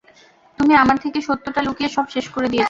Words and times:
তুমি 0.59 0.73
আমার 0.75 0.97
থেকে 0.97 1.19
সত্যটা 1.27 1.61
লুকিয়ে 1.61 1.89
সব 1.89 2.05
শেষ 2.09 2.25
করে 2.29 2.47
দিয়েছ। 2.47 2.59